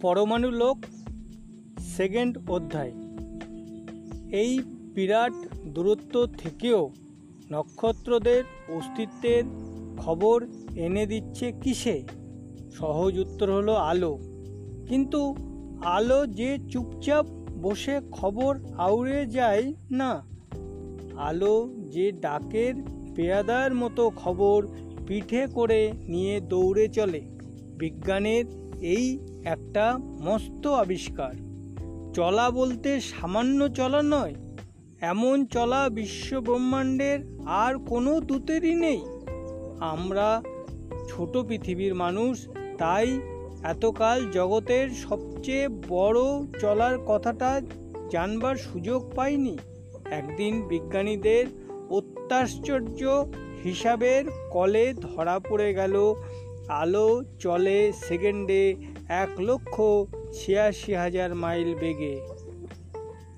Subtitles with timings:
[0.00, 0.78] পরমাণু লোক,
[1.78, 2.92] সেকেন্ড অধ্যায়।
[4.30, 4.58] এই
[4.94, 5.32] বিরাট
[5.66, 6.90] দূরত্ব থেকেও
[7.52, 9.44] নক্ষত্রদের অস্তিত্বের
[9.96, 12.02] খবর এনে দিচ্ছে কিসে?
[12.70, 14.18] সহজ উত্তর হলো আলো।
[14.88, 15.34] কিন্তু
[15.84, 17.26] আলো যে চুপচাপ
[17.62, 20.24] বসে খবর আউড়ে যায় না।
[21.16, 22.74] আলো যে ডাকের
[23.14, 24.68] পেয়াদার মতো খবর
[25.06, 27.20] পিঠে করে নিয়ে দৌড়ে চলে।
[27.78, 31.34] বিজ্ঞানের এই একটা মস্ত আবিষ্কার।
[32.14, 34.34] চলা বলতে সামান্য চলা নয়,
[35.00, 39.00] এমন চলা বিশ্ব ব্রহ্মাণ্ডের আর কোনো দূতেরই নেই।
[39.80, 40.42] আমরা
[41.08, 43.20] ছোট পৃথিবীর মানুষ, তাই
[43.62, 46.20] এতকাল জগতের সবচেয়ে বড়
[46.60, 47.60] চলার কথাটা
[48.10, 49.58] জানবার সুযোগ পাইনি।
[50.10, 51.46] একদিন বিজ্ঞানীদের
[51.90, 53.26] অত্যাশ্চর্য
[53.64, 56.14] হিসাবের কলে ধরা পড়ে গেল
[56.68, 58.76] আলো চলে সেকেন্ডে
[59.08, 59.80] এক লক্ষ
[60.32, 62.20] ছিয়াশি হাজার মাইল বেগে।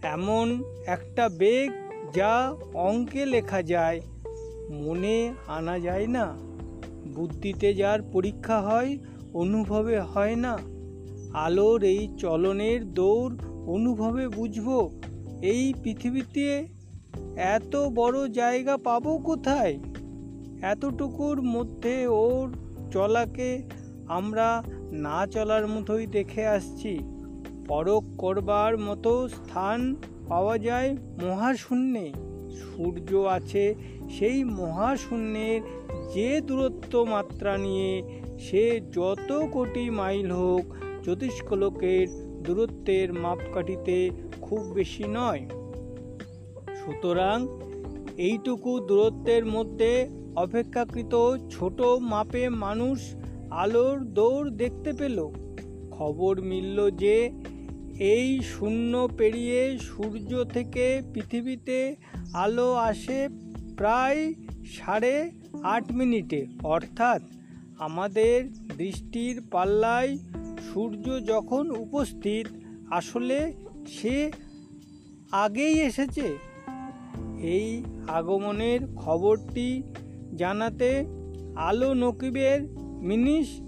[0.02, 1.70] এমন একটা বেগ
[2.14, 4.00] যা অঙ্কে লেখা যায়,
[4.70, 6.36] মনে আনা যায় না।
[7.14, 8.98] বুদ্ধিতে যার পরীক্ষা হয়,
[9.34, 10.58] অনুভবে হয় না।
[11.32, 14.90] আলোর এই চলনের দৌড় অনুভবে বুঝব।
[15.42, 16.66] এই পৃথিবীতে
[17.36, 19.78] এত বড় জায়গা পাবো কোথায়?
[20.62, 23.62] এতটুকুর মধ্যে ওর চলাকে
[24.08, 26.98] আমরা না চলার মতোই দেখে আসছি।
[27.68, 29.96] পরক করবার মতো স্থান
[30.28, 32.12] পাওয়া যায় মহাশূন্যে।
[32.50, 33.74] সূর্য আছে
[34.18, 35.60] সেই মহাশূন্যের
[36.14, 38.02] যে দূরত্ব মাত্রা নিয়ে
[38.38, 40.64] সে যত কোটি মাইল হোক
[41.02, 42.06] জ্যোতিষ্কলোকের
[42.42, 45.42] দূরত্বের মাপকাঠিতে খুব বেশি নয়।
[46.80, 47.38] সুতরাং
[48.16, 53.14] এইটুকু দূরত্বের মধ্যে অপেক্ষাকৃত ছোট মাপে মানুষ
[53.50, 55.28] আলোর দৌড় দেখতে পেল।
[55.90, 57.30] খবর মিলল যে,
[57.98, 61.96] এই শূন্য পেরিয়ে সূর্য থেকে পৃথিবীতে
[62.34, 63.28] আলো আসে
[63.76, 64.34] প্রায়
[64.66, 65.30] সাড়ে
[65.62, 67.22] আট মিনিটে। অর্থাৎ
[67.78, 70.18] আমাদের দৃষ্টির পাল্লায়
[70.72, 72.46] সূর্য যখন উপস্থিত,
[72.90, 73.52] আসলে
[73.88, 74.32] সে
[75.32, 76.38] আগেই এসেছে।
[77.40, 79.82] এই আগমনের খবরটি
[80.36, 81.04] জানাতে
[81.56, 83.60] আলো নকিবের মিনিস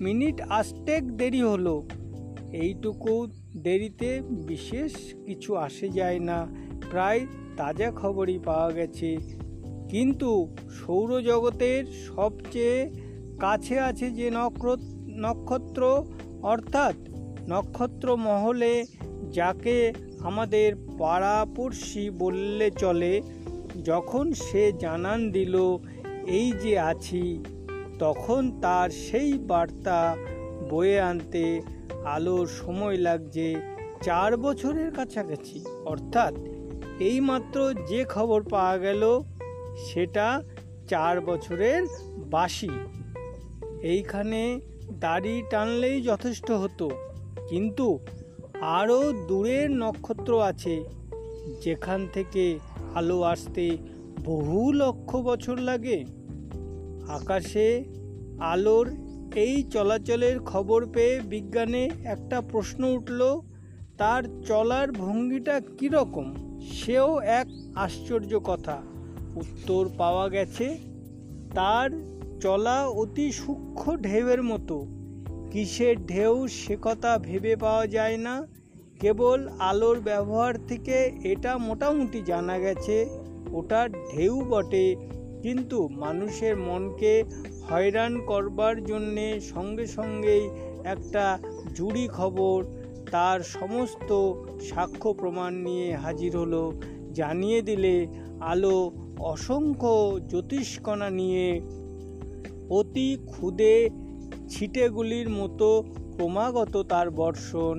[0.00, 1.88] মিনিট আস্টেক দেরি হলো।
[2.52, 3.26] এইটুকু
[3.56, 4.92] দেরিতে বিশেষ
[5.26, 6.46] কিছু আসে যায় না।
[6.90, 7.26] প্রায়
[7.56, 9.18] তাজা খবরই পাওয়া গেছে।
[9.88, 12.90] কিন্তু সৌরজগতের সবচেয়ে
[13.38, 14.30] কাছে আছে যে
[15.08, 16.04] নক্ষত্র,
[16.42, 16.94] অর্থাৎ
[17.48, 18.84] নক্ষত্র মহলে,
[19.32, 23.22] যাকে আমাদের পাড়াপড়শি বললে চলে
[23.80, 25.78] যখন সে জানান দিল,
[26.26, 27.44] এই যে আছি,
[27.98, 30.16] তখন তার সেই বার্তা
[30.70, 31.62] বয়ে আনতে
[32.04, 33.54] আলোর সময় লাগছে
[34.02, 36.34] চার বছরের কাছাকাছি। অর্থাৎ
[37.00, 39.20] এইমাত্র যে খবর পাওয়া গেল,
[39.86, 40.42] সেটা
[40.88, 41.82] চার বছরের
[42.30, 42.70] বাসি।
[43.82, 44.60] এইখানে
[45.00, 46.90] দাড়ি টানলেই যথেষ্ট হতো,
[47.48, 47.98] কিন্তু
[48.60, 50.84] আরও দূরের নক্ষত্র আছে,
[51.62, 52.58] যেখান থেকে
[52.94, 53.76] আলো আসতে
[54.24, 56.04] বহু লক্ষ বছর লাগে।
[57.08, 57.84] আকাশে
[58.40, 58.90] আলোর
[59.34, 63.40] এই চলাচলের খবর পেয়ে বিজ্ঞানে একটা প্রশ্ন উঠল,
[63.98, 66.34] তার চলার ভঙ্গিটা কীরকম?
[66.72, 68.82] সেও এক আশ্চর্য কথা।
[69.36, 70.78] উত্তর পাওয়া গেছে,
[71.54, 71.90] তার
[72.40, 74.86] চলা অতি সূক্ষ্ম ঢেউয়ের মতো।
[75.50, 78.46] কিসের ঢেউ সে কথা ভেবে পাওয়া যায় না
[79.02, 82.96] কেবল আলোর ব্যবহার থেকে এটা মোটামুটি জানা গেছে
[83.52, 84.86] ওটা ঢেউ বটে।
[85.42, 87.24] কিন্তু মানুষের মনকে
[87.70, 90.44] হয়রান করবার জন্যে সঙ্গে সঙ্গেই
[90.84, 91.24] একটা
[91.74, 92.58] জুড়ি খবর,
[93.10, 94.10] তার সমস্ত
[94.62, 96.72] সাক্ষ্য প্রমাণ নিয়ে হাজির হলো।
[97.12, 98.06] জানিয়ে দিলে
[98.40, 101.60] আলো অসংখ্য জ্যোতিষ্কণা নিয়ে
[102.70, 103.74] অতি ক্ষুদে
[104.48, 105.68] ছিটেগুলির মতো
[106.16, 107.76] ক্রমাগত তার বর্ষণ।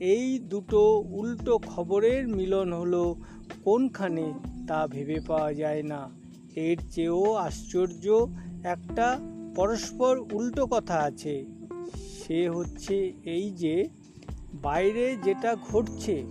[0.00, 3.16] এই দুটো উল্টো খবরের মিলন হলো,
[3.64, 4.32] কোনখানে
[4.68, 6.10] তা ভেবে পাওয়া যায় না।
[6.56, 8.26] এর চেয়েও আশ্চর্য
[8.62, 9.18] একটা
[9.56, 11.46] পরস্পর উল্টো কথা আছে।
[11.94, 13.88] সে হচ্ছে এই যে,
[14.54, 16.22] বাইরে যেটা ঘটছে,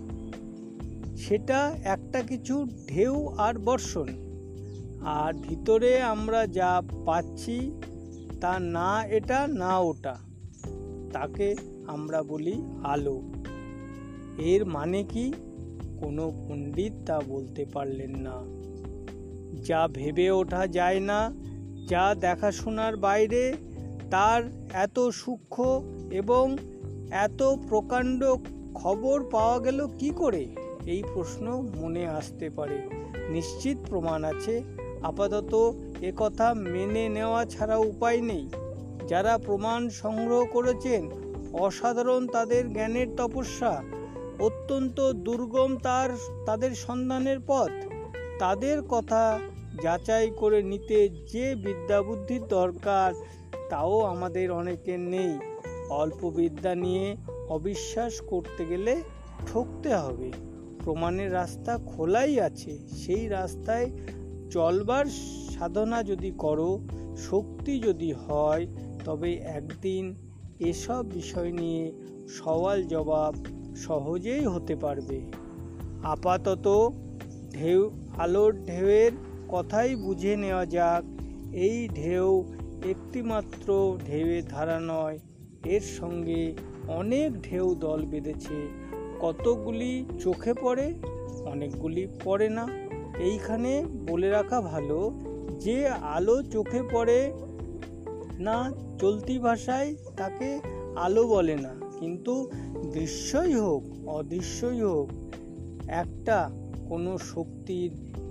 [1.16, 4.08] সেটা একটা কিছু ঢেউ আর বর্ষণ।
[5.00, 7.70] আর ভিতরে আমরা যা পাচ্ছি,
[8.40, 10.16] তা না এটা না ওটা,
[11.12, 11.56] তাকে
[11.86, 13.22] আমরা বলি আলো।
[14.38, 15.32] এর মানে কি?
[16.00, 18.60] কোনো পণ্ডিত তা বলতে পারলেন না।
[19.62, 21.34] যা ভেবে ওঠা যায় না,
[21.88, 23.52] যা দেখাশোনার বাইরে,
[24.10, 24.42] তার
[24.72, 25.82] এত সূক্ষ্ম
[26.12, 26.56] এবং
[27.10, 28.34] এত প্রকাণ্ড
[28.74, 30.46] খবর পাওয়া গেল কি করে?
[30.86, 32.78] এই প্রশ্ন মনে আসতে পারে।
[33.28, 34.62] নিশ্চিত প্রমাণ আছে।
[35.02, 38.48] আপাতত একথা মেনে নেওয়া ছাড়া উপায় নেই।
[39.08, 41.10] যারা প্রমাণ সংগ্রহ করেছেন,
[41.52, 43.82] অসাধারণ তাদের জ্ঞানের তপস্যা।
[44.40, 46.10] অত্যন্ত দুর্গম তার,
[46.46, 47.70] তাদের সন্ধানের পথ।
[48.38, 49.38] তাদের কথা
[49.82, 53.12] যাচাই করে নিতে যে বিদ্যা বুদ্ধির দরকার,
[53.70, 55.38] তাও আমাদের অনেকের নেই।
[55.90, 57.16] অল্প বিদ্যা নিয়ে
[57.48, 59.02] অবিশ্বাস করতে গেলে
[59.46, 60.32] ঠকতে হবে।
[60.84, 63.90] প্রমাণের রাস্তা খোলাই আছে। সেই রাস্তায়
[64.50, 65.06] চলবার
[65.50, 66.80] সাধনা যদি করো,
[67.16, 68.66] শক্তি যদি হয়,
[69.04, 70.14] তবে একদিন
[70.60, 71.92] এসব বিষয় নিয়ে
[72.28, 75.18] সওয়াল জবাব সহজেই হতে পারবে।
[76.02, 76.66] আপাতত
[77.52, 79.12] ঢেউ, আলোর ঢেউয়ের
[79.48, 81.04] কথাই বুঝে নেওয়া যাক।
[81.54, 82.28] এই ঢেউ
[82.88, 83.68] একটিমাত্র
[84.06, 85.18] ঢেউয়ের ধারা নয়,
[85.64, 86.42] এর সঙ্গে
[86.88, 88.58] অনেক ঢেউ দল বেঁধেছে।
[89.20, 90.86] কতগুলি চোখে পড়ে,
[91.44, 92.64] অনেকগুলি পড়ে না।
[93.18, 93.72] এইখানে
[94.08, 94.98] বলে রাখা ভালো,
[95.60, 97.18] যে আলো চোখে পড়ে
[98.38, 98.56] না
[98.98, 100.48] চলতি ভাষায় তাকে
[100.96, 102.50] আলো বলে না। কিন্তু
[102.92, 105.08] দৃশ্যই হোক, অদৃশ্যই হোক,
[105.88, 106.50] একটা
[106.88, 107.90] কোনো শক্তির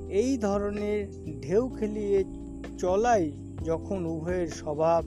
[0.10, 1.00] এই ধরনের
[1.42, 2.24] ঢেউ খেলিয়ে
[2.78, 3.32] চলাই
[3.66, 5.04] যখন উভয়ের স্বভাব,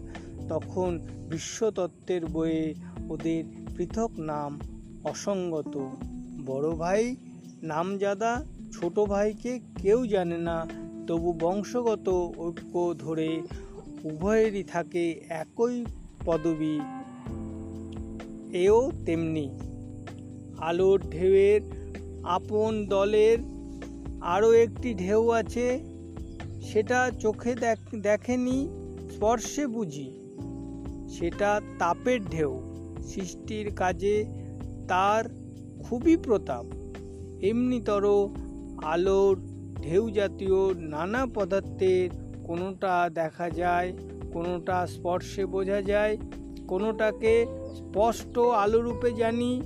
[0.48, 0.98] তখন
[1.30, 2.74] বিশ্বতত্ত্বের বইয়ে
[3.08, 3.44] ওদের
[3.76, 4.60] পৃথক নাম
[5.04, 5.74] অসঙ্গত।
[6.46, 7.16] বড় ভাই
[7.62, 10.68] নামজাদা, ছোট ভাইকে কেউ জানে না,
[11.06, 13.42] তবু বংশগত ঐক্য ধরে
[14.04, 15.84] উভয়েরই থাকে একই
[16.24, 16.80] পদবী
[18.52, 19.58] এও তেমনি।
[20.58, 21.60] আলোর ঢেউয়ের
[22.24, 23.38] আপন দলের
[24.20, 25.80] আরও একটি ঢেউ আছে,
[26.62, 27.54] সেটা চোখে
[27.96, 28.68] দেখেনি,
[29.10, 30.12] স্পর্শে বুঝি।
[31.08, 32.62] সেটা তাপের ঢেউ,
[33.02, 34.24] সৃষ্টির কাজে
[34.88, 35.24] তার
[35.82, 36.64] খুবই প্রতাপ।
[37.42, 38.28] এমনিতর
[38.82, 39.40] আলোর
[39.82, 42.10] ঢেউ জাতীয় নানা পদার্থের
[42.44, 43.92] কোনোটা দেখা যায়,
[44.32, 46.16] কোনোটা স্পর্শে বোঝা যায়
[46.68, 49.62] কোনোটাকে স্পষ্ট আলোরূপে জানি,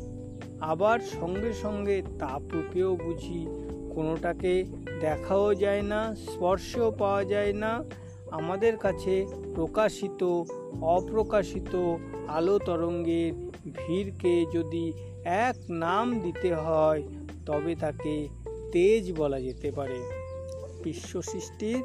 [0.60, 3.46] আবার সঙ্গে সঙ্গে তাপরূপেও বুঝি,
[3.94, 4.64] কোনোটাকে
[5.00, 7.84] দেখাও যায় না, স্পর্শেও পাওয়া যায় না,
[8.30, 10.42] আমাদের কাছে প্রকাশিত,
[10.80, 11.96] অপ্রকাশিত
[12.28, 13.32] আলো তরঙ্গের
[13.72, 14.92] ভিড়কে যদি
[15.24, 17.02] এক নাম দিতে হয়,
[17.46, 18.28] তবে তাকে
[18.72, 20.00] তেজ বলা যেতে পারে।
[20.84, 21.82] বিশ্ব সৃষ্টির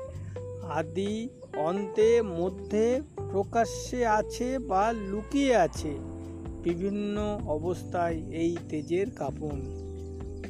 [0.70, 5.94] আদি অন্তে মধ্যে প্রকাশ্যে আছে বা লুকিয়ে আছে,
[6.64, 9.60] বিভিন্ন অবস্থায় এই তেজের কাপন।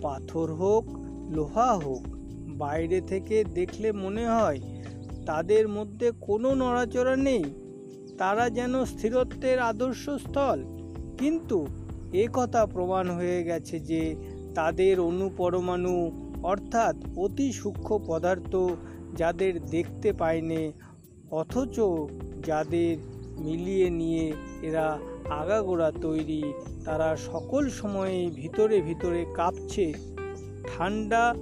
[0.02, 0.86] পাথর হোক,
[1.30, 2.04] লোহা হোক,
[2.58, 4.60] বাইরে থেকে দেখলে মনে হয়
[5.26, 7.44] তাদের মধ্যে কোনো নড়াচড়া নেই।
[8.18, 10.60] তারা যেন স্থিরত্বের আদর্শ স্থল
[11.18, 11.68] কিন্তু
[12.14, 14.16] এ কথা প্রমাণ হয়ে গেছে যে
[14.56, 15.96] তাদের অনুপরমাণু
[16.44, 18.54] অর্থাৎ অতি সূক্ষ্ম পদার্থ
[19.16, 20.72] যাদের দেখতে পায়নি
[21.32, 21.80] অথচ
[22.46, 22.98] যাদের
[23.40, 25.00] মিলিয়ে নিয়ে এরা
[25.30, 26.44] আগাগোড়া তৈরি,
[26.86, 29.94] তারা সকল সময়ে ভিতরে ভিতরে কাঁপছে।
[30.68, 31.36] ঠান্ডা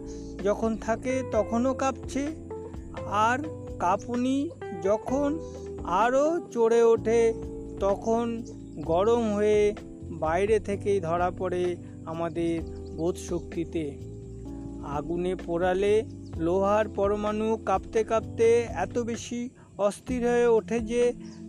[0.44, 2.24] যখন থাকে তখনও কাঁপছে।
[3.07, 3.39] আর
[3.80, 4.50] কাঁপুনি
[4.83, 5.39] যখন
[5.86, 7.33] আরও চড়ে ওঠে
[7.80, 8.23] তখন
[8.81, 9.75] গরম হয়ে
[10.19, 11.75] বাইরে থেকেই ধরা পড়ে
[12.06, 12.61] আমাদের
[12.97, 13.85] বোধ শক্তিতে
[14.87, 15.94] আগুনে পোড়ালে
[16.37, 19.49] লোহার পরমাণু কাঁপতে কাঁপতে এত বেশি
[19.80, 21.04] অস্থির হয়ে ওঠে যে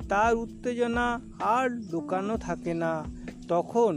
[0.08, 1.06] তার উত্তেজনা
[1.40, 3.04] আর লুকানো থাকে না।
[3.48, 3.92] তখন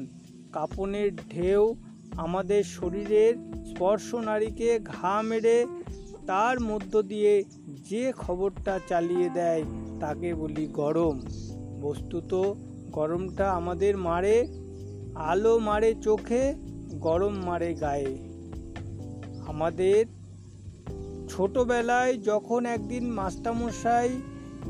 [0.54, 1.64] কাপনের ঢেউ
[2.18, 3.34] আমাদের শরীরের
[3.66, 5.58] স্পর্শ নারীকে ঘা মেরে
[6.28, 7.44] তার মধ্য দিয়ে
[7.90, 9.64] যে খবরটা চালিয়ে দেয়
[10.00, 11.16] তাকে বলি গরম।
[11.82, 12.32] বস্তুত
[12.92, 14.38] গরমটা আমাদের মারে,
[15.16, 16.44] আলো মারে চোখে,
[17.00, 18.12] গরম মারে গায়ে।
[19.48, 20.06] আমাদের
[21.34, 24.10] ছোটবেলায় যখন একদিন মাস্টারমশাই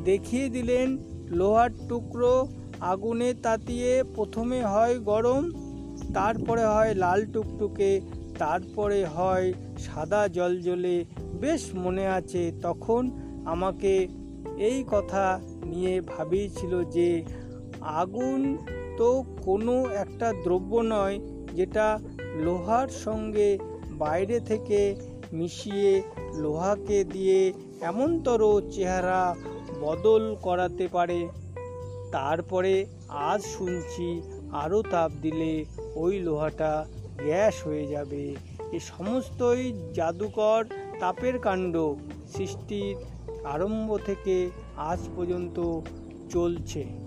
[0.06, 0.88] দেখিয়ে দিলেন
[1.40, 2.36] লোহার টুকরো
[2.92, 5.44] আগুনে তাতিয়ে প্রথমে হয় গরম,
[6.14, 7.92] তারপরে হয় লাল টুকটুকে,
[8.40, 9.48] তারপরে হয়
[9.86, 10.96] সাদা জল জ্বলে
[11.42, 13.02] বেশ মনে আছে তখন
[13.46, 13.94] আমাকে
[14.70, 15.26] এই কথা
[15.66, 17.10] নিয়ে ভাবিয়েছিল যে
[18.02, 18.40] আগুন
[18.98, 19.10] তো
[19.46, 21.16] কোনো একটা দ্রব্য নয়,
[21.54, 21.88] যেটা
[22.46, 23.50] লোহার সঙ্গে
[24.04, 24.80] বাইরে থেকে
[25.34, 29.36] মিশিয়ে লোহাকে দিয়ে এমনতর চেহারা
[29.82, 31.30] বদল করাতে পারে।
[32.12, 34.22] তারপরে আজ শুনছি
[34.52, 36.86] আরও তাপ দিলে ওই লোহাটা
[37.24, 38.36] গ্যাস হয়ে যাবে।
[38.72, 40.62] এ সমস্তই জাদুকর
[41.00, 41.76] তাপের কাণ্ড
[42.38, 42.96] সৃষ্টির
[43.46, 45.80] আরম্ভ থেকে আজ পর্যন্ত
[46.30, 47.03] চলছে।